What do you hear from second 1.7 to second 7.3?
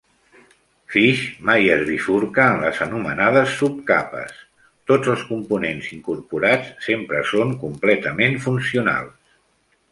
es bifurca en les anomenades subcapes; tots els components incorporats sempre